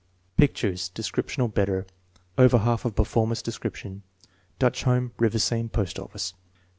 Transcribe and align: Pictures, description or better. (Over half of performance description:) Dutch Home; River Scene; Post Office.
Pictures, 0.35 0.89
description 0.89 1.43
or 1.43 1.49
better. 1.49 1.85
(Over 2.35 2.57
half 2.57 2.85
of 2.85 2.95
performance 2.95 3.43
description:) 3.43 4.01
Dutch 4.57 4.81
Home; 4.81 5.11
River 5.19 5.37
Scene; 5.37 5.69
Post 5.69 5.99
Office. 5.99 6.33